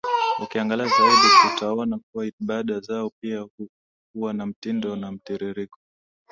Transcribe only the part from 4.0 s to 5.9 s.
huwa na mtindo na mtiririko